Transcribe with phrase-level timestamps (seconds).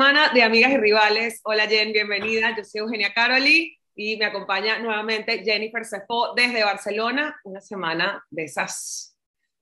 [0.00, 1.40] semana de Amigas y Rivales.
[1.44, 2.56] Hola Jen, bienvenida.
[2.56, 7.38] Yo soy Eugenia Caroli y me acompaña nuevamente Jennifer Cefo desde Barcelona.
[7.44, 9.14] Una semana de esas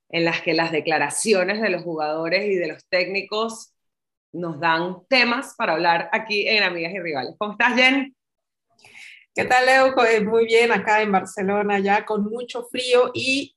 [0.09, 3.75] en las que las declaraciones de los jugadores y de los técnicos
[4.33, 7.35] nos dan temas para hablar aquí en Amigas y Rivales.
[7.37, 8.15] ¿Cómo estás, Jen?
[9.35, 9.93] ¿Qué tal, Leo?
[10.23, 13.57] Muy bien, acá en Barcelona, ya con mucho frío y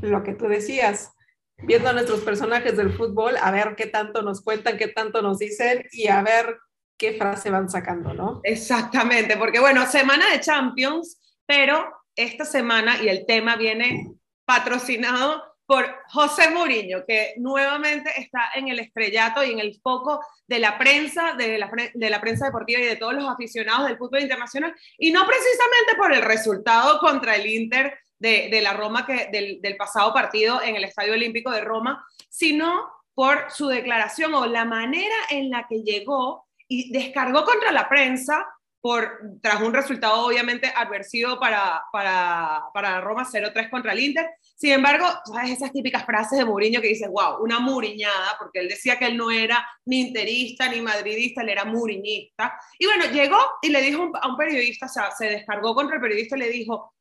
[0.00, 1.12] lo que tú decías,
[1.62, 5.38] viendo a nuestros personajes del fútbol, a ver qué tanto nos cuentan, qué tanto nos
[5.38, 6.58] dicen y a ver
[6.96, 8.40] qué frase van sacando, ¿no?
[8.44, 14.08] Exactamente, porque bueno, semana de Champions, pero esta semana y el tema viene
[14.44, 20.58] patrocinado por José Mourinho, que nuevamente está en el estrellato y en el foco de
[20.58, 24.20] la prensa, de la, de la, prensa deportiva y de todos los aficionados del fútbol
[24.20, 29.76] internacional, y no precisamente por el resultado contra el Inter de, la Roma que, del,
[29.76, 35.16] pasado partido en el Estadio Olímpico de Roma, sino por su declaración o la manera
[35.30, 38.46] en la que llegó y descargó contra la prensa
[38.80, 44.28] por, tras un resultado obviamente adversivo para, para, para Roma 0-3 contra el Inter.
[44.56, 45.52] Sin embargo, ¿sabes?
[45.52, 49.16] esas típicas frases de Mourinho que dices, wow, una muriñada, porque él decía que él
[49.16, 52.58] no era ni interista ni madridista, él era muriñista.
[52.78, 56.02] Y bueno, llegó y le dijo a un periodista, o sea, se descargó contra el
[56.02, 56.92] periodista y le dijo,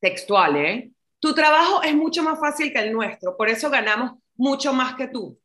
[0.00, 0.90] textual, ¿eh?
[1.20, 5.08] Tu trabajo es mucho más fácil que el nuestro, por eso ganamos mucho más que
[5.08, 5.38] tú.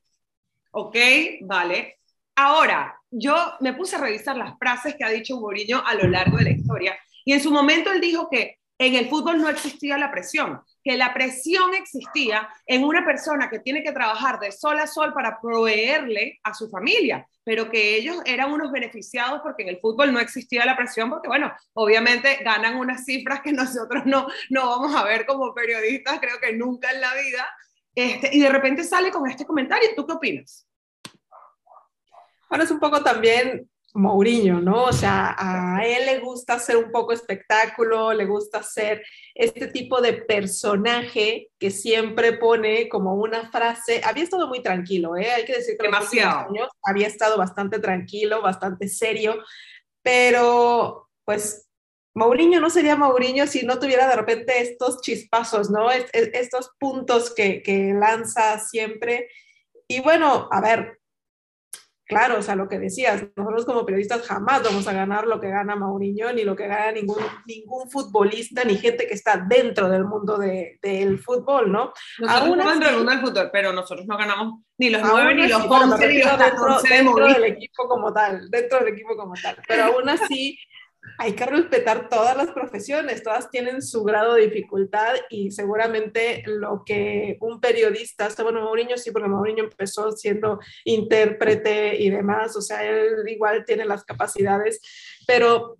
[0.72, 0.96] ¿Ok?
[1.42, 2.00] Vale.
[2.36, 6.38] Ahora, yo me puse a revisar las frases que ha dicho Mourinho a lo largo
[6.38, 9.98] de la historia y en su momento él dijo que en el fútbol no existía
[9.98, 14.78] la presión, que la presión existía en una persona que tiene que trabajar de sol
[14.80, 19.70] a sol para proveerle a su familia, pero que ellos eran unos beneficiados porque en
[19.70, 24.28] el fútbol no existía la presión, porque bueno, obviamente ganan unas cifras que nosotros no,
[24.50, 27.47] no vamos a ver como periodistas, creo que nunca en la vida,
[27.96, 30.68] este, y de repente sale con este comentario, ¿tú qué opinas?
[32.50, 34.86] Bueno, es un poco también Mourinho, ¿no?
[34.86, 39.04] O sea, a él le gusta hacer un poco espectáculo, le gusta hacer
[39.36, 44.02] este tipo de personaje que siempre pone como una frase.
[44.04, 45.31] Había estado muy tranquilo, ¿eh?
[45.31, 49.44] Hay que decir que demasiado años había estado bastante tranquilo, bastante serio,
[50.02, 51.70] pero pues
[52.16, 55.90] Mourinho no sería Mourinho si no tuviera de repente estos chispazos, ¿no?
[55.92, 59.30] estos puntos que, que lanza siempre.
[59.88, 61.00] Y bueno, a ver,
[62.06, 65.50] claro, o sea, lo que decías, nosotros como periodistas jamás vamos a ganar lo que
[65.50, 70.06] gana Mauriño, ni lo que gana ningún, ningún futbolista, ni gente que está dentro del
[70.06, 71.94] mundo de, del fútbol, ¿no?
[72.19, 75.47] Nosotros aún dentro del mundo del fútbol, pero nosotros no ganamos ni los nueve, ni
[75.47, 79.58] los once, ni los dentro, dentro del equipo como tal, dentro del equipo como tal.
[79.68, 80.58] Pero aún así
[81.18, 86.84] hay que respetar todas las profesiones, todas tienen su grado de dificultad y seguramente lo
[86.86, 92.84] que un periodista, bueno, Mourinho sí, porque Mourinho empezó siendo intérprete y demás, o sea,
[92.84, 94.81] él igual tiene las capacidades,
[95.28, 95.78] pero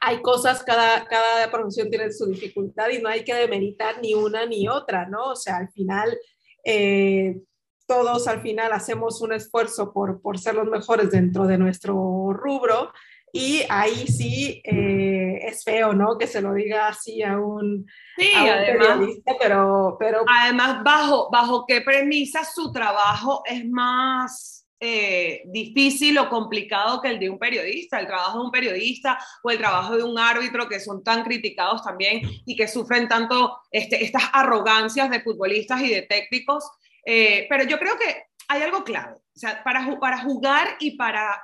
[0.00, 4.44] hay cosas, cada, cada profesión tiene su dificultad y no hay que demeritar ni una
[4.44, 5.30] ni otra, ¿no?
[5.30, 6.18] O sea, al final...
[6.64, 7.40] Eh,
[7.86, 12.92] todos al final hacemos un esfuerzo por, por ser los mejores dentro de nuestro rubro,
[13.32, 16.18] y ahí sí eh, es feo, ¿no?
[16.18, 17.86] Que se lo diga así a un,
[18.16, 20.24] sí, además, periodista, pero, pero...
[20.26, 27.18] Además, bajo, bajo qué premisa su trabajo es más eh, difícil o complicado que el
[27.18, 28.00] de un periodista.
[28.00, 31.82] El trabajo de un periodista o el trabajo de un árbitro que son tan criticados
[31.82, 36.64] también y que sufren tanto este, estas arrogancias de futbolistas y de técnicos.
[37.04, 39.16] Eh, pero yo creo que hay algo clave.
[39.16, 41.42] O sea, para, para jugar y para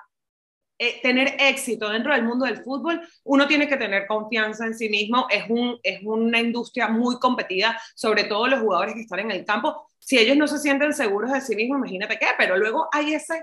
[0.79, 4.89] eh, tener éxito dentro del mundo del fútbol, uno tiene que tener confianza en sí
[4.89, 5.27] mismo.
[5.31, 9.45] Es, un, es una industria muy competida, sobre todo los jugadores que están en el
[9.45, 9.89] campo.
[9.99, 13.43] Si ellos no se sienten seguros de sí mismos, imagínate qué, pero luego hay esa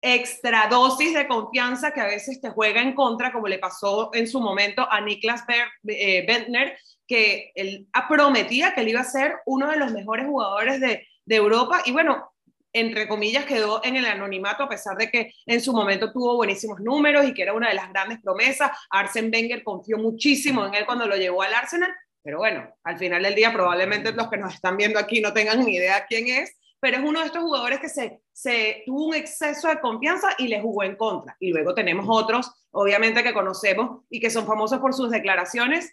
[0.00, 4.26] extra dosis de confianza que a veces te juega en contra, como le pasó en
[4.26, 5.44] su momento a Niklas
[5.86, 6.76] eh, Bentner,
[7.06, 11.36] que él prometía que él iba a ser uno de los mejores jugadores de, de
[11.36, 11.82] Europa.
[11.84, 12.31] Y bueno,
[12.72, 16.80] entre comillas, quedó en el anonimato a pesar de que en su momento tuvo buenísimos
[16.80, 18.70] números y que era una de las grandes promesas.
[18.90, 21.92] Arsen Wenger confió muchísimo en él cuando lo llevó al Arsenal,
[22.22, 25.64] pero bueno, al final del día probablemente los que nos están viendo aquí no tengan
[25.64, 29.14] ni idea quién es, pero es uno de estos jugadores que se, se tuvo un
[29.14, 31.36] exceso de confianza y le jugó en contra.
[31.38, 35.92] Y luego tenemos otros, obviamente, que conocemos y que son famosos por sus declaraciones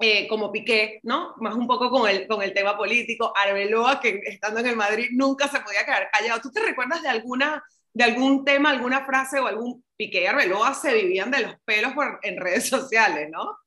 [0.00, 1.34] eh, como Piqué, ¿no?
[1.38, 5.08] Más un poco con el, con el tema político, Arbeloa, que estando en el Madrid
[5.12, 6.40] nunca se podía quedar callado.
[6.40, 7.62] ¿Tú te recuerdas de alguna
[7.92, 11.92] de algún tema, alguna frase o algún Piqué y Arbeloa se vivían de los pelos
[11.92, 13.58] por, en redes sociales, ¿no?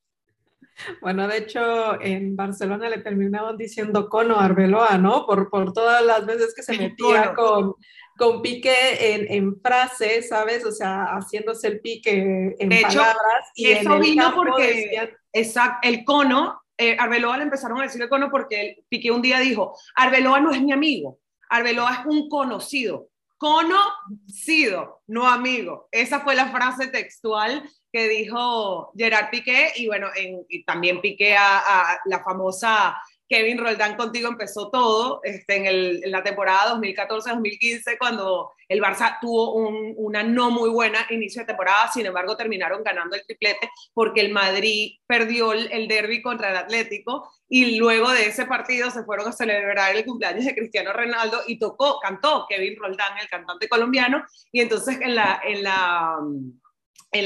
[1.01, 5.27] Bueno, de hecho, en Barcelona le terminaban diciendo cono a Arbeloa, ¿no?
[5.27, 7.75] Por, por todas las veces que se metía con,
[8.18, 10.65] con pique en, en frases, ¿sabes?
[10.65, 13.51] O sea, haciéndose el pique en palabras.
[13.56, 18.30] Y eso vino porque, exacto, el cono, eh, Arbeloa le empezaron a decir el cono
[18.30, 21.19] porque Piqué un día dijo, Arbeloa no es mi amigo,
[21.50, 25.88] Arbeloa es un conocido, conocido, no amigo.
[25.92, 30.07] Esa fue la frase textual que dijo Gerard Piqué y bueno,
[30.50, 32.95] y también Piqué a la famosa
[33.33, 39.95] Kevin Roldán contigo empezó todo este, en, la temporada 2014-2015 cuando el Barça tuvo un,
[39.97, 44.31] una no muy buena inicio de temporada, sin embargo terminaron ganando el triplete porque el
[44.31, 49.27] Madrid perdió el, el derby contra el Atlético y luego de ese partido se fueron
[49.27, 54.24] a celebrar el cumpleaños de Cristiano Ronaldo y tocó, cantó Kevin Roldán, el cantante colombiano,
[54.51, 55.15] y entonces en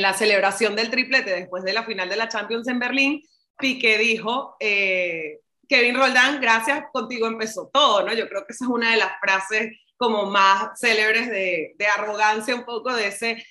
[0.01, 3.21] la celebración del triplete después de la final de la Champions en Berlín,
[3.57, 4.55] Piqué dijo...
[4.61, 8.13] Eh, Kevin Roldán, gracias, contigo empezó todo, ¿no?
[8.13, 12.55] Yo creo que esa es una de las frases como más célebres de, de arrogancia,
[12.55, 13.43] un poco de ese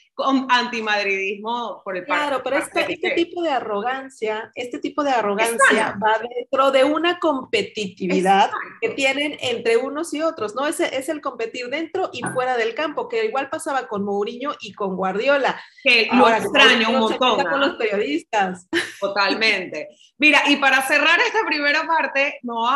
[0.49, 6.19] antimadridismo por el Claro, pero este, este, tipo de arrogancia, este tipo de arrogancia va
[6.19, 10.67] dentro de una competitividad que tienen entre unos y otros, ¿no?
[10.67, 14.73] Ese es el competir dentro y fuera del campo, que igual pasaba con Mourinho y
[14.73, 15.61] con Guardiola.
[15.83, 17.45] Que lo extraño un montón.
[17.45, 18.69] Con los periodistas.
[19.01, 19.89] Totalmente.
[20.19, 22.67] Mira, y para cerrar esta primera parte, no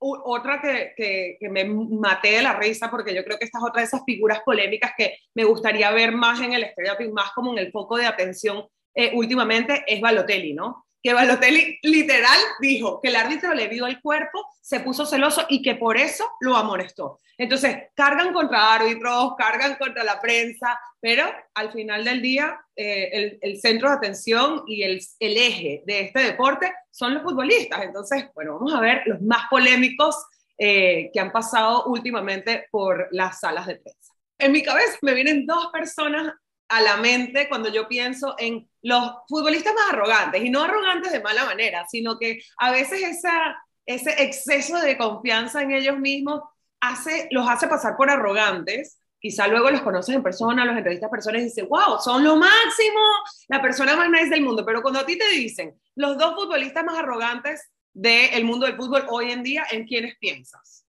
[0.00, 3.80] otra que, que, me maté de la risa, porque yo creo que esta es otra
[3.80, 6.66] de esas figuras polémicas que me gustaría ver más en el
[7.00, 8.64] y más como en el foco de atención
[8.94, 10.86] eh, últimamente, es Balotelli, ¿no?
[11.02, 15.62] Que Balotelli literal dijo que el árbitro le vio el cuerpo, se puso celoso y
[15.62, 17.20] que por eso lo amonestó.
[17.36, 21.24] Entonces, cargan contra árbitros, cargan contra la prensa, pero
[21.54, 26.72] al final del día, eh, el, centro de atención y el, eje de este deporte
[26.90, 27.82] son los futbolistas.
[27.82, 30.16] Entonces, bueno, vamos a ver los más polémicos
[30.58, 34.12] eh, que han pasado últimamente por las salas de prensa.
[34.36, 36.34] En mi cabeza me vienen dos personas
[36.68, 41.20] a la mente cuando yo pienso en los futbolistas más arrogantes, y no arrogantes de
[41.20, 46.42] mala manera, sino que a veces esa, ese exceso de confianza en ellos mismos
[46.80, 49.00] hace, los hace pasar por arrogantes.
[49.20, 53.00] Quizá luego los conoces en persona, los entrevistas personas y dices, wow, son lo máximo,
[53.48, 54.64] la persona más nice del mundo.
[54.64, 59.06] Pero cuando a ti te dicen los dos futbolistas más arrogantes del mundo del fútbol
[59.08, 60.86] hoy en día, ¿en quiénes piensas?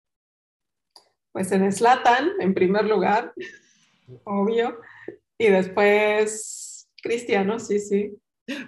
[1.32, 3.32] Pues en Slatan, en primer lugar,
[4.24, 4.78] obvio.
[5.38, 6.57] Y después
[7.02, 8.12] Cristiano, sí, sí.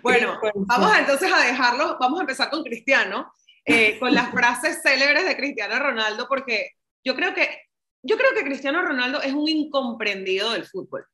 [0.03, 3.33] Bueno, vamos entonces a dejarlo, vamos a empezar con Cristiano,
[3.65, 6.73] eh, con las frases célebres de Cristiano Ronaldo, porque
[7.03, 7.49] yo creo que,
[8.03, 11.07] yo creo que Cristiano Ronaldo es un incomprendido del fútbol.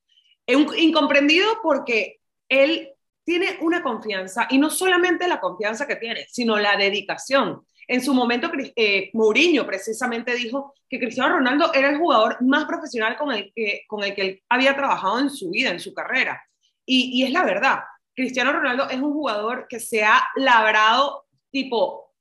[0.47, 2.19] Es un incomprendido porque
[2.49, 2.91] él
[3.25, 7.67] tiene una confianza, y no solamente la confianza que tiene, sino la dedicación.
[7.89, 13.17] En su momento, eh, Mourinho precisamente dijo que Cristiano Ronaldo era el jugador más profesional
[13.17, 16.41] con el que, con el que él había trabajado en su vida, en su carrera.
[16.87, 17.81] Y, es la verdad,
[18.15, 22.15] Cristiano Ronaldo es un jugador que se ha labrado tipo,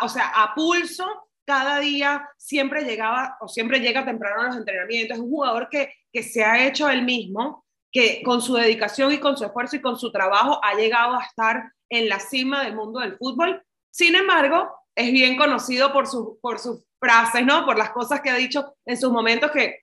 [0.00, 1.06] o sea, a pulso
[1.44, 5.92] cada día, siempre llegaba o siempre llega temprano a los entrenamientos, es un jugador que,
[6.12, 9.82] que se ha hecho él mismo, que con su dedicación y con su esfuerzo y
[9.82, 13.62] con su trabajo ha llegado a estar en la cima del mundo del fútbol.
[13.90, 17.66] Sin embargo, es bien conocido por, su, por sus frases, ¿no?
[17.66, 19.81] Por las cosas que ha dicho en sus momentos que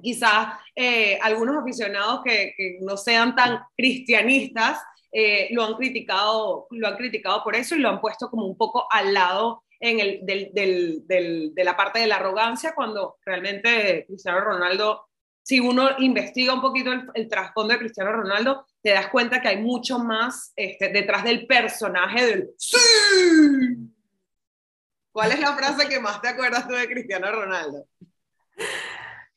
[0.00, 4.80] quizás eh, algunos aficionados que, no sean tan cristianistas
[5.12, 8.56] eh, lo, han criticado, lo han criticado por eso y lo han puesto como un
[8.56, 10.50] poco al lado en el, del,
[11.06, 15.08] del, de la parte de la arrogancia, cuando realmente Cristiano Ronaldo,
[15.42, 19.58] si uno investiga un poquito el, trasfondo de Cristiano Ronaldo, te das cuenta que hay
[19.58, 22.78] mucho más este, detrás del personaje del ¡Sí!
[25.12, 27.86] ¿Cuál es la frase que más te acuerdas tú de Cristiano Ronaldo?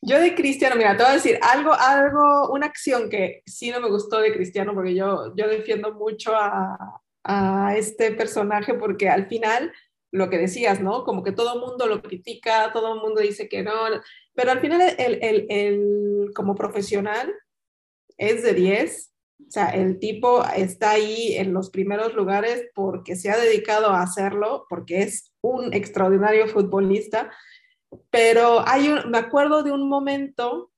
[0.00, 3.80] Yo de Cristiano, mira, te voy a decir algo, algo, una acción que sí no
[3.80, 9.26] me gustó de Cristiano, porque yo, yo defiendo mucho a, a este personaje, porque al
[9.26, 9.72] final,
[10.12, 11.04] lo que decías, ¿no?
[11.04, 13.72] Como que todo el mundo lo critica, todo el mundo dice que no,
[14.34, 17.34] pero al final, el, el, el como profesional,
[18.16, 19.12] es de 10,
[19.46, 24.02] o sea, el tipo está ahí en los primeros lugares porque se ha dedicado a
[24.02, 27.30] hacerlo, porque es un extraordinario futbolista.
[28.10, 30.70] Pero hay un, me acuerdo de un momento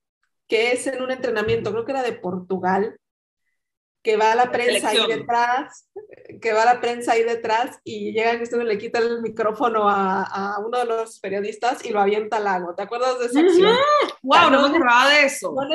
[0.47, 2.99] que es en un entrenamiento, creo que era de Portugal,
[4.03, 5.87] que va la prensa ahí detrás,
[6.41, 10.23] que va la prensa ahí detrás y llega Cristiano y le quita el micrófono a,
[10.23, 12.73] a, uno de los periodistas y lo avienta al lago.
[12.73, 13.75] ¿Te acuerdas de esa acción?
[14.23, 14.49] ¡Wow!
[14.49, 15.53] no, me acordaba de eso.
[15.53, 15.67] No,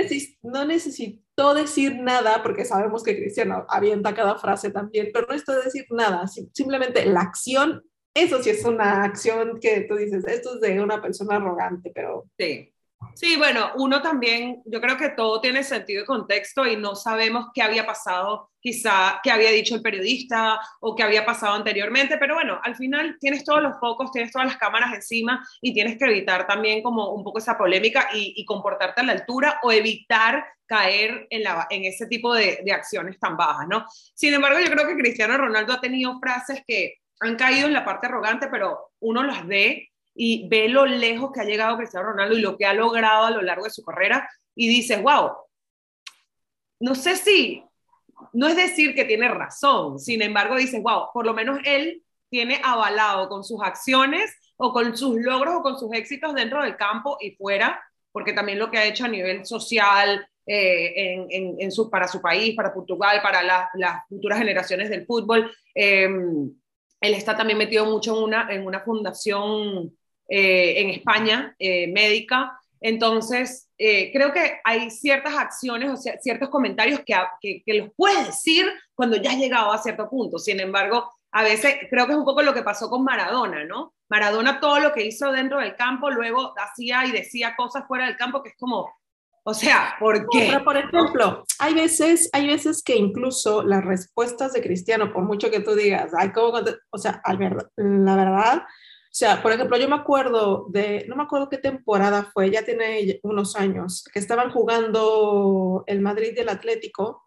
[0.42, 5.60] no necesitó decir nada, porque sabemos que Cristiano avienta cada frase también, pero no necesitó
[5.60, 7.84] decir nada, simplemente la acción,
[8.16, 12.24] eso sí es una acción que tú dices, esto es de una persona arrogante, pero...
[12.38, 12.72] Sí
[13.14, 17.46] Sí, bueno, uno también, yo creo que todo tiene sentido y contexto y no sabemos
[17.54, 22.34] qué había pasado, quizá qué había dicho el periodista o qué había pasado anteriormente, pero
[22.34, 26.04] bueno, al final tienes todos los focos, tienes todas las cámaras encima y tienes que
[26.04, 31.26] evitar también como un poco esa polémica y, comportarte a la altura o evitar caer
[31.30, 33.84] en, la, en ese tipo de, de acciones tan bajas, ¿no?
[34.14, 37.84] Sin embargo, yo creo que Cristiano Ronaldo ha tenido frases que han caído en la
[37.84, 42.36] parte arrogante, pero uno las ve y ve lo lejos que ha llegado Cristiano Ronaldo
[42.36, 45.32] y lo que ha logrado a lo largo de su carrera y dices, wow,
[46.80, 47.62] no sé si,
[48.32, 52.60] no es decir que tiene razón, sin embargo dices, wow, por lo menos él tiene
[52.64, 57.18] avalado con sus acciones o con sus logros o con sus éxitos dentro del campo
[57.20, 61.90] y fuera, porque también lo que ha hecho a nivel social, eh, en, en, su,
[61.90, 65.52] para su país, para Portugal, para las futuras generaciones del fútbol.
[65.74, 66.08] Eh,
[67.06, 69.96] él está también metido mucho en una, en una fundación
[70.28, 72.58] eh, en España, eh, médica.
[72.80, 78.66] Entonces, eh, creo que hay ciertas acciones o ciertos comentarios que, que, los puedes decir
[78.94, 80.38] cuando ya has llegado a cierto punto.
[80.38, 83.94] Sin embargo, a veces creo que es un poco lo que pasó con Maradona, ¿no?
[84.08, 88.16] Maradona todo lo que hizo dentro del campo, luego hacía y decía cosas fuera del
[88.16, 88.92] campo que es como,
[89.48, 90.58] o sea, ¿por qué?
[90.64, 95.60] por ejemplo, hay veces, hay veces que incluso las respuestas de Cristiano, por mucho que
[95.60, 96.58] tú digas, ay, ¿cómo?
[96.90, 97.22] o sea,
[97.76, 102.28] la verdad, o sea, por ejemplo, yo me acuerdo de, no me acuerdo qué temporada
[102.34, 107.22] fue, ya tiene unos años, que estaban jugando el Madrid y el Atlético,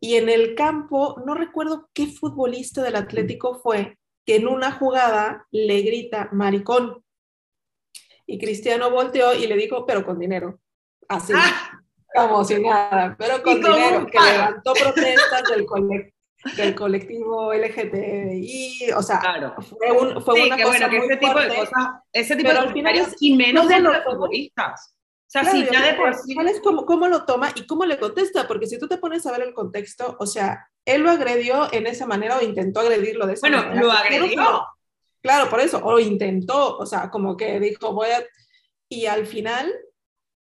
[0.00, 5.46] y en el campo, no recuerdo qué futbolista del Atlético fue, que en una jugada
[5.50, 7.04] le grita maricón.
[8.24, 10.58] Y Cristiano volteó y le dijo, pero con dinero.
[11.08, 11.80] Así, ah.
[12.14, 16.12] como si nada, pero con dinero, que levantó protestas del colectivo
[16.56, 19.20] del colectivo LGTBI, o sea,
[19.60, 23.08] fue, un, fue una cosa bueno, que ese tipo de cosas, ese tipo de comentarios
[23.20, 24.94] y menos de los futbolistas.
[25.28, 26.34] O sea, si ya de por sí...
[26.62, 28.48] cómo, cómo, lo toma y cómo le contesta?
[28.48, 31.86] Porque si tú te pones a ver el contexto, o sea, él lo agredió en
[31.86, 33.74] esa manera o intentó agredirlo de esa bueno, manera.
[33.74, 34.66] Bueno, lo agredió.
[35.20, 38.24] Claro, por eso, o intentó, o sea, como que dijo, voy a...
[38.88, 39.70] Y al final,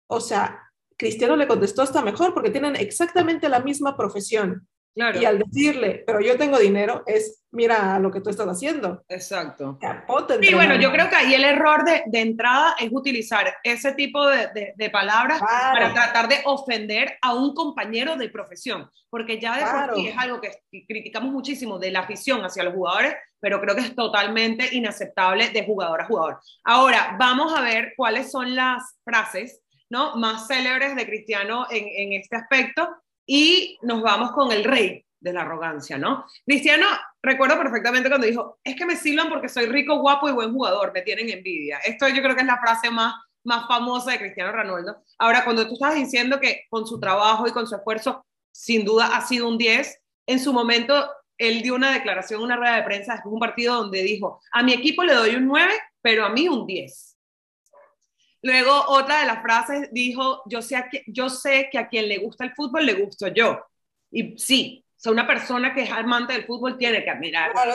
[0.08, 0.62] o sea,
[0.98, 4.68] Cristiano le contestó hasta mejor porque tienen exactamente la misma profesión.
[4.98, 9.04] Y al decirle, pero yo tengo dinero, es, mira lo que tú estás haciendo.
[9.10, 9.78] Exacto.
[10.42, 14.26] Sí, bueno, yo creo que ahí el error de, de entrada es utilizar ese tipo
[14.26, 19.66] de, de, palabras para tratar de ofender a un compañero de profesión, porque ya de
[19.66, 20.52] por sí es algo que
[20.88, 25.66] criticamos muchísimo de la afición hacia los jugadores, pero creo que es totalmente inaceptable de
[25.66, 26.40] jugador a jugador.
[26.64, 30.16] Ahora, vamos a ver cuáles son las frases ¿no?
[30.16, 32.90] más célebres de Cristiano en, en este aspecto
[33.26, 36.26] y nos vamos con el rey de la arrogancia, ¿no?
[36.46, 36.86] Cristiano,
[37.22, 40.92] recuerdo perfectamente cuando dijo, es que me silban porque soy rico, guapo y buen jugador,
[40.94, 41.80] me tienen envidia.
[41.80, 44.98] Esto yo creo que es la frase más, más famosa de Cristiano Ronaldo.
[45.18, 49.18] Ahora, cuando tú estás diciendo que con su trabajo y con su esfuerzo, sin duda
[49.18, 53.14] ha sido un 10, en su momento él dio una declaración, una rueda de prensa
[53.14, 56.30] después de un partido donde dijo, a mi equipo le doy un 9, pero a
[56.30, 57.15] mí un 10.
[58.46, 62.20] Luego, otra de las frases dijo, yo sé, que, yo sé que a quien le
[62.20, 63.60] gusta el fútbol le gusto yo.
[64.12, 67.74] Y sí, o una persona que es amante del fútbol tiene que admirar claro,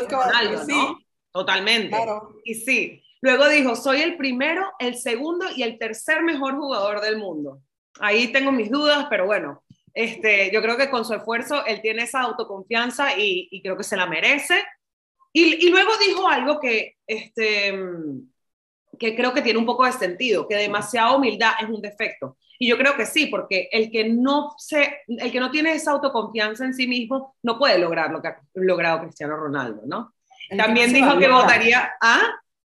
[0.69, 0.99] ¿no?
[1.33, 1.97] Totalmente.
[2.45, 3.03] Y sí.
[3.21, 7.61] Luego dijo, soy el primero, el segundo y el tercer mejor jugador del mundo.
[7.99, 12.05] Ahí tengo mis dudas, pero bueno, este, yo creo que con su esfuerzo él tiene
[12.05, 14.63] esa autoconfianza y, y creo que se la merece.
[15.33, 17.77] Y, y, luego dijo algo que, este,
[19.01, 22.37] que creo que tiene un poco de sentido, que demasiada humildad es un defecto.
[22.59, 25.93] Y yo creo que sí, porque el que no, se, el que no tiene esa
[25.93, 30.13] autoconfianza en sí mismo no puede lograr lo que ha logrado Cristiano Ronaldo, ¿no?
[30.55, 32.21] También dijo que votaría a...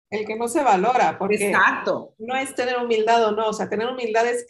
[0.10, 2.14] El que no se valora, porque Exacto.
[2.20, 4.48] no es tener humildad o no, o sea, tener humildad es,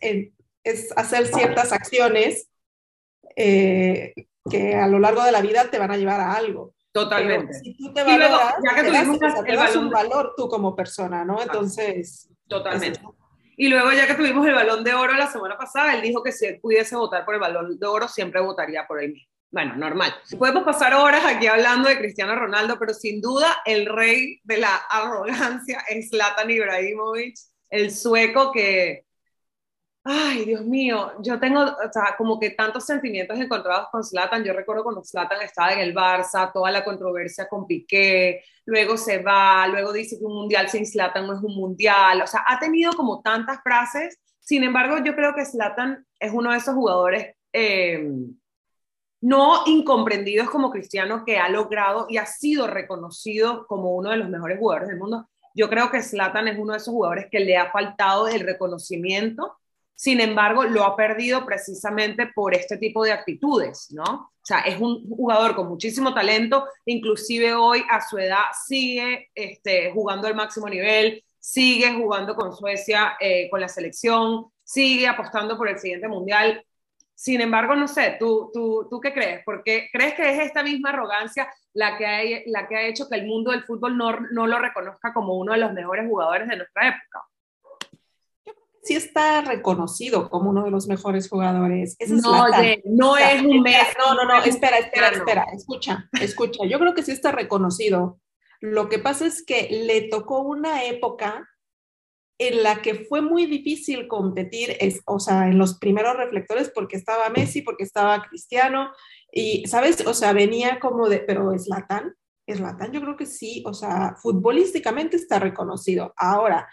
[0.64, 2.50] es hacer ciertas acciones
[3.36, 4.14] eh,
[4.48, 6.76] que a lo largo de la vida te van a llevar a algo.
[6.94, 7.54] Totalmente.
[7.56, 11.42] si tú te valoras, ya que te, das, un valor tú como persona, ¿no?
[11.42, 12.30] Entonces...
[12.48, 13.02] Totalmente.
[13.58, 16.32] Y luego, ya que tuvimos el balón de oro la semana pasada, él dijo que
[16.32, 19.34] si él pudiese votar por el balón de oro, siempre votaría por él mismo.
[19.52, 20.14] Bueno, normal.
[20.38, 24.76] Podemos pasar horas aquí hablando de Cristiano Ronaldo, pero sin duda el rey de la
[24.90, 27.36] arrogancia es Zlatan Ibrahimovic,
[27.70, 29.06] el sueco que
[30.06, 34.44] Ay, Dios mío, yo tengo, o sea, como que tantos sentimientos encontrados con Zlatan.
[34.44, 39.20] Yo recuerdo cuando Zlatan estaba en el Barça, toda la controversia con Piqué, luego se
[39.20, 42.22] va, luego dice que un mundial sin Zlatan no es un mundial.
[42.22, 44.20] O sea, ha tenido como tantas frases.
[44.42, 48.06] Sin embargo, yo creo que Zlatan es uno de esos jugadores eh,
[49.22, 54.30] no incomprendidos como Cristiano que ha logrado y ha sido reconocido como uno de los
[54.30, 57.58] mejores jugadores del mundo yo creo que Zlatan es uno de esos jugadores que le
[57.58, 59.58] ha faltado el reconocimiento,
[59.96, 64.04] sin embargo, lo ha perdido precisamente por este tipo de actitudes, ¿no?
[64.04, 69.92] O sea, es un jugador con muchísimo talento, inclusive hoy a su edad sigue este,
[69.92, 75.70] jugando al máximo nivel, sigue jugando con Suecia, eh, con la selección, sigue apostando por
[75.70, 76.66] el siguiente mundial.
[77.16, 79.44] Sin embargo, no sé, ¿tú, tú, tú qué crees?
[79.46, 83.16] Porque crees que es esta misma arrogancia la que, ha, la que ha hecho que
[83.16, 86.58] el mundo del fútbol no, no lo reconozca como uno de los mejores jugadores de
[86.58, 87.24] nuestra época.
[88.84, 91.98] Sí está reconocido como uno de los mejores jugadores.
[92.08, 92.46] no,
[92.86, 93.88] no es un mes.
[93.98, 96.66] No, no, no, espera, espera, espera, escucha, escucha.
[96.68, 98.20] Yo creo que sí está reconocido.
[98.60, 101.50] Lo que pasa es que le tocó una época
[102.38, 106.98] en la que fue muy difícil competir, es, o sea, en los primeros reflectores porque
[106.98, 108.92] estaba Messi, porque estaba Cristiano,
[109.32, 110.06] y, ¿sabes?
[110.06, 112.16] O sea, venía como de, pero es Latán,
[112.48, 116.14] es Latán, yo creo que sí, o sea, futbolísticamente está reconocido.
[116.18, 116.68] Ahora,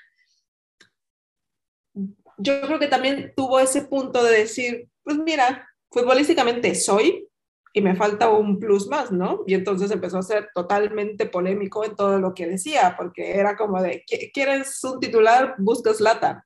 [1.95, 7.29] yo creo que también tuvo ese punto de decir, pues mira, futbolísticamente soy
[7.73, 9.43] y me falta un plus más, ¿no?
[9.47, 13.81] Y entonces empezó a ser totalmente polémico en todo lo que decía, porque era como
[13.83, 15.55] de, ¿quieres un titular?
[15.59, 16.43] Buscas Latán.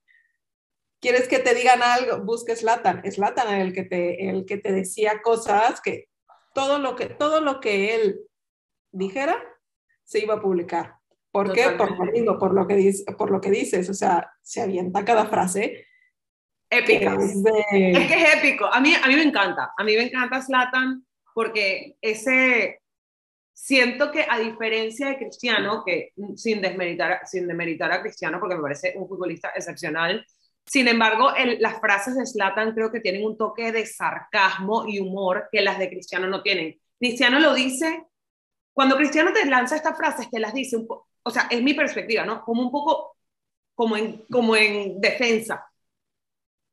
[1.05, 2.25] ¿Quieres que te digan algo?
[2.25, 3.03] Busques Latan.
[3.05, 6.09] Es Latan el que te, el que te decía cosas que
[6.55, 8.21] todo lo que, todo lo que él
[8.91, 9.37] dijera
[10.05, 10.95] se iba a publicar.
[11.35, 11.71] ¿Por qué?
[11.71, 13.91] Por lo por lo, que dice, por lo que dices.
[13.91, 15.85] O sea, se avienta cada frase.
[16.71, 17.17] Épica.
[17.21, 17.35] Es,
[17.73, 18.67] es, que es épico.
[18.73, 19.73] A mí, a mí me encanta.
[19.77, 22.83] A mí me encanta Slatan porque ese,
[23.53, 28.63] siento que a diferencia de Cristiano, que sin desmeritar, sin demeritar a Cristiano, porque me
[28.63, 30.25] parece un futbolista excepcional,
[30.65, 35.49] sin embargo, las frases de Slatan creo que tienen un toque de sarcasmo y humor
[35.51, 36.81] que las de Cristiano no tienen.
[36.97, 38.05] Cristiano lo dice,
[38.75, 40.87] cuando Cristiano te lanza estas frases, te las dice, un
[41.27, 42.43] o sea, es mi perspectiva, ¿no?
[42.45, 43.17] Como un poco
[43.75, 45.67] como en, como en defensa,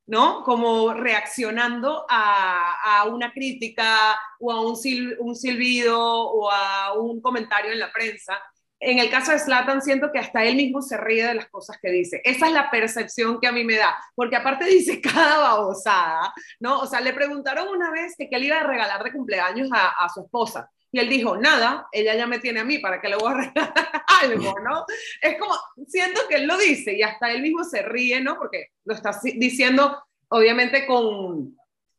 [0.08, 0.44] ¿no?
[0.44, 4.78] Como reaccionando a, a una crítica o a un,
[5.20, 8.42] un silbido o a un comentario en la prensa
[8.82, 11.78] en el caso de Slatan siento que hasta él mismo se ríe de las cosas
[11.80, 12.20] que dice.
[12.26, 16.80] Esa es la percepción que a mí me da, porque aparte dice cada babosada, ¿no?
[16.80, 20.10] O sea, le preguntaron una vez que qué le iba a regalar de cumpleaños a,
[20.10, 20.70] su esposa.
[20.92, 23.36] Y él dijo, nada, ella ya me tiene a mí, ¿para que le voy a
[23.36, 23.74] regalar
[24.22, 24.86] algo, no?
[25.22, 25.56] Es como,
[25.88, 28.38] siento que él lo dice y hasta él mismo se ríe, ¿no?
[28.38, 31.58] Porque lo está diciendo, obviamente, con,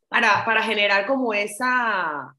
[0.09, 2.37] para, para generar como esa,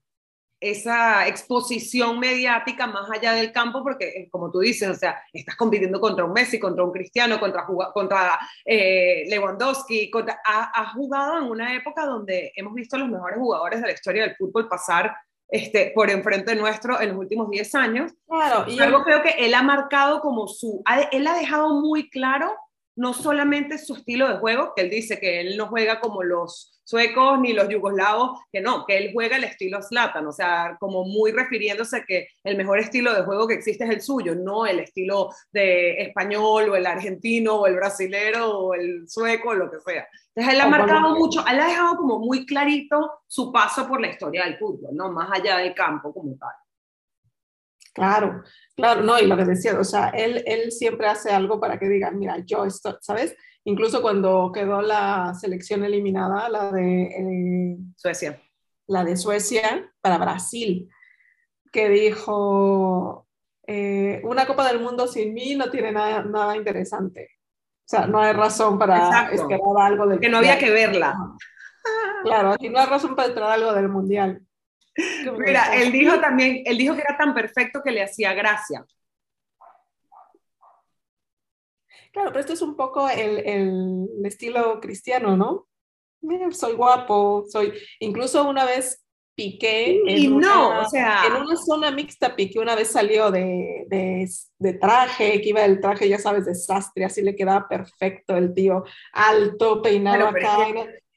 [0.64, 5.58] esa exposición mediática más allá del campo, porque eh, como tú dices, o sea, estás
[5.58, 11.46] compitiendo contra un Messi, contra un Cristiano, contra, contra eh, Lewandowski, contra, ha, jugado en
[11.46, 15.14] una época donde hemos visto a los mejores jugadores de la historia del fútbol pasar
[15.54, 18.12] este, por enfrente nuestro en los últimos 10 años.
[18.28, 22.52] Claro, y algo creo que él ha marcado como su, él ha dejado muy claro
[22.96, 26.73] no solamente su estilo de juego, que él dice que él no juega como los
[26.84, 31.06] suecos ni los yugoslavos, que no, que él juega el estilo Zlatan, o sea, como
[31.06, 34.80] muy refiriéndose que el mejor estilo de juego que existe es el suyo, no el
[34.80, 39.80] estilo de español o el argentino o el brasilero o el sueco o lo que
[39.80, 40.08] sea.
[40.36, 44.08] Entonces él ha marcado mucho, él ha dejado como muy clarito su paso por la
[44.08, 45.12] historia del fútbol, ¿no?
[45.12, 46.54] Más allá del campo como tal.
[47.94, 48.42] Claro,
[48.76, 51.88] claro, no, y lo que decía, o sea, él, él siempre hace algo para que
[51.88, 53.36] digan, mira, yo estoy, ¿sabes?
[53.66, 58.42] Incluso cuando quedó la selección eliminada, la de eh, Suecia.
[58.88, 60.90] La de Suecia para Brasil,
[61.72, 63.26] que dijo,
[63.66, 67.30] eh, una Copa del Mundo sin mí no tiene nada, nada interesante.
[67.86, 71.16] O sea, no hay razón para esperar algo del Que no había que verla.
[72.24, 74.42] Claro, aquí no hay razón para esperar algo del Mundial.
[75.38, 78.86] Mira, él dijo también, él dijo que era tan perfecto que le hacía gracia.
[82.12, 85.68] Claro, pero esto es un poco el, el estilo cristiano, ¿no?
[86.22, 87.74] Mira, soy guapo, soy.
[88.00, 89.04] Incluso una vez
[89.36, 91.26] piqué en, no, o sea...
[91.26, 94.30] en una zona mixta, piqué una vez salió de, de,
[94.60, 98.84] de, traje, que iba el traje, ya sabes, desastre, así le quedaba perfecto el tío,
[99.12, 100.58] alto, peinado acá.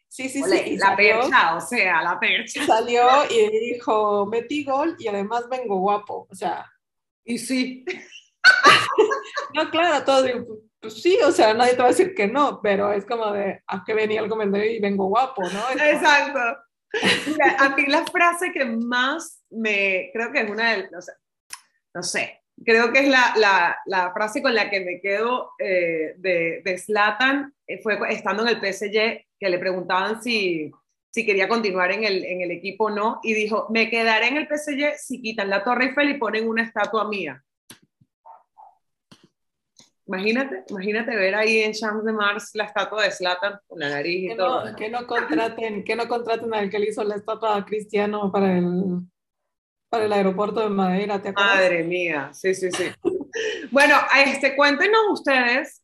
[0.09, 0.79] Sí, sí, sí.
[0.79, 2.65] La percha, o sea, la percha.
[2.65, 6.65] Salió y dijo, metí gol y además vengo guapo, o sea.
[7.23, 7.85] Y sí.
[9.55, 10.25] no, claro, todo
[10.81, 13.63] pues sí, o sea, nadie te va a decir que no, pero es como de,
[13.67, 15.71] ¿a qué venía el comentario y vengo guapo, no?
[15.71, 16.41] Exacto.
[17.27, 21.13] Mira, a mí la frase que más me, creo que es una de, no sé,
[21.95, 26.15] no sé creo que es la, la, la, frase con la que me quedo eh,
[26.17, 30.71] de, de Zlatan, eh, fue estando en el PSG, que le preguntaban si,
[31.11, 34.37] si quería continuar en el, en el equipo o no, y dijo, me quedaré en
[34.37, 37.43] el PSG si quitan la Torre Eiffel y ponen una estatua mía.
[40.07, 44.25] Imagínate, imagínate ver ahí en Champs de Mars la estatua de Slatan con la nariz
[44.25, 44.65] y que todo.
[44.65, 48.31] No, que no contraten, que no contraten al que le hizo la estatua a Cristiano
[48.31, 49.01] para el,
[49.91, 51.57] para el aeropuerto de Madeira, ¿te acuerdas?
[51.57, 52.85] Madre mía, sí, sí, sí.
[53.73, 55.83] bueno, este, cuéntenos ustedes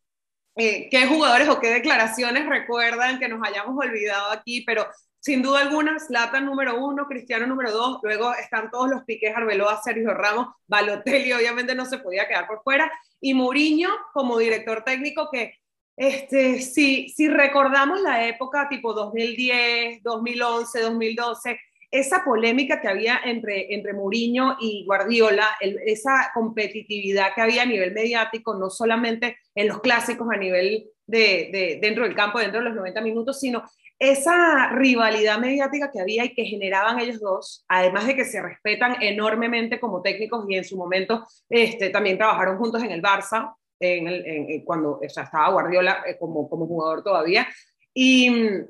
[0.56, 4.86] eh, qué jugadores o qué declaraciones recuerdan que nos hayamos olvidado aquí, pero
[5.22, 9.80] sin duda alguna, Zlatan número uno, Cristiano número dos, luego están todos los piques, Arbeloa,
[9.80, 15.28] Sergio Ramos, Balotelli obviamente no se podía quedar por fuera, y Mourinho como director técnico
[15.30, 15.54] que,
[15.96, 21.60] este, si, si recordamos la época tipo 2010, 2011, 2012,
[21.92, 27.92] esa polémica que había entre, entre Mourinho y Guardiola, esa competitividad que había a nivel
[27.92, 32.66] mediático, no solamente en los clásicos a nivel de, de, dentro del campo, dentro de
[32.66, 33.62] los 90 minutos, sino
[34.02, 39.00] esa rivalidad mediática que había y que generaban ellos dos, además de que se respetan
[39.00, 44.08] enormemente como técnicos y en su momento este, también trabajaron juntos en el Barça, en
[44.08, 47.46] el, cuando estaba Guardiola eh, como, como jugador todavía.
[47.94, 48.66] Y mm,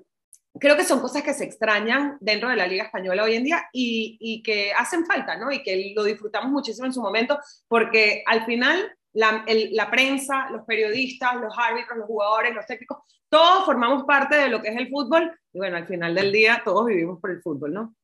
[0.60, 3.64] creo que son cosas que se extrañan dentro de la Liga Española hoy en día
[3.72, 5.50] y, y que hacen falta, ¿no?
[5.50, 10.64] Y que lo disfrutamos muchísimo en su momento, porque al final la, la, prensa, los
[10.64, 12.98] periodistas, los árbitros, los jugadores, los técnicos,
[13.28, 16.62] todos formamos parte de lo que es el fútbol y bueno, al final del día
[16.64, 17.94] todos vivimos por el fútbol, ¿no?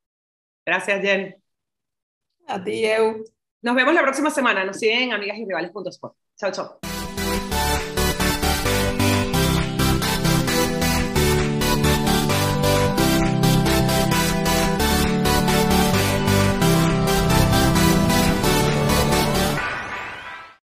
[0.64, 1.42] Gracias, Jen.
[2.47, 3.25] A ti, Eu.
[3.62, 4.64] Nos vemos la próxima semana.
[4.64, 6.16] Nos siguen en amigas y rivales.sport.
[6.37, 6.88] Chao, chao.